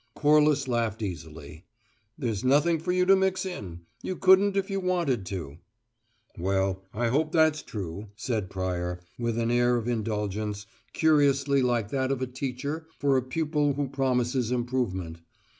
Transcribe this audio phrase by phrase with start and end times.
[0.15, 1.63] Corliss laughed, easily.
[2.17, 3.81] "There's nothing for you to mix in.
[4.01, 5.57] You couldn't if you wanted to."
[6.39, 12.11] "Well, I hope that's true," said Pryor, with an air of indulgence, curiously like that
[12.11, 15.19] of a teacher for a pupil who promises improvement.